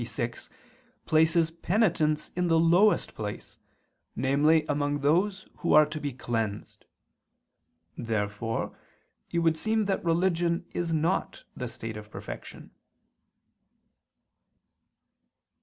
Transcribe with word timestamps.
vi) 0.03 0.29
places 1.05 1.51
penitents 1.51 2.31
in 2.35 2.47
the 2.47 2.59
lowest 2.59 3.13
place, 3.13 3.59
namely 4.15 4.65
among 4.67 5.01
those 5.01 5.47
who 5.57 5.73
are 5.73 5.85
to 5.85 6.01
be 6.01 6.11
cleansed. 6.11 6.85
Therefore 7.95 8.75
it 9.29 9.37
would 9.37 9.55
seem 9.55 9.85
that 9.85 10.03
religion 10.03 10.65
is 10.71 10.91
not 10.91 11.43
the 11.55 11.67
state 11.67 11.97
of 11.97 12.09
perfection. 12.09 12.71